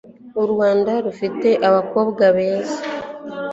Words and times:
urwanda 0.41 0.91
rufite 1.05 1.49
abakobwa 1.67 2.23
beza 2.35 2.79